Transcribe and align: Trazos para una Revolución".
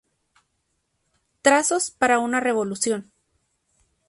Trazos 1.43 1.91
para 1.91 2.17
una 2.17 2.39
Revolución". 2.39 3.11